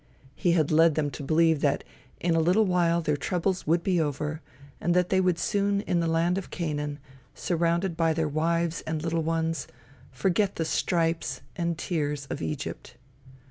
[0.33, 1.83] He had led them to believe that
[2.19, 4.41] in a little while their troubles would be over,
[4.79, 6.97] and that they would soon in the land of Canaan,
[7.35, 9.67] surrounded by their wives and little ones,
[10.09, 12.95] forget the stripes and tears of Egypt.